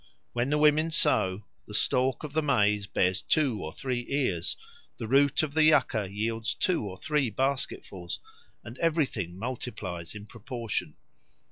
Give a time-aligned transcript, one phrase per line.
[0.33, 4.57] When the women sow, the stalk of the maize bears two or three ears,
[4.97, 8.19] the root of the yucca yields two or three basketfuls,
[8.63, 10.95] and everything multiplies in proportion.